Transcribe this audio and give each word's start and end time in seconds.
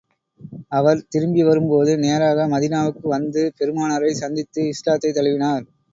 அவர் 0.69 1.03
திரும்பி 1.07 1.43
வரும் 1.43 1.67
போது 1.67 1.97
நேராக 1.97 2.47
மதீனாவுக்கு 2.47 3.05
வந்து 3.07 3.53
பெருமானாரைச் 3.59 4.21
சந்தித்து, 4.23 4.63
இஸ்லாத்தைத் 4.73 5.19
தழுவினார். 5.19 5.65